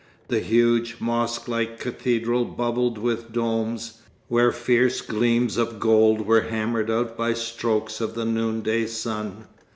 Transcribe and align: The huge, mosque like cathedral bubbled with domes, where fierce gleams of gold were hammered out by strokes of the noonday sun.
The 0.29 0.39
huge, 0.39 0.95
mosque 0.99 1.47
like 1.47 1.79
cathedral 1.79 2.43
bubbled 2.45 2.97
with 2.97 3.31
domes, 3.31 3.99
where 4.29 4.51
fierce 4.51 4.99
gleams 4.99 5.57
of 5.57 5.79
gold 5.79 6.25
were 6.25 6.41
hammered 6.41 6.89
out 6.89 7.15
by 7.15 7.33
strokes 7.33 8.01
of 8.01 8.15
the 8.15 8.25
noonday 8.25 8.87
sun. 8.87 9.45